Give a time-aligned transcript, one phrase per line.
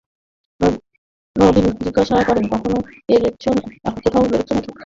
[1.35, 2.45] নবীন জিজ্ঞাসা করলে,
[2.51, 4.69] কোথাও বেরোচ্ছ নাকি?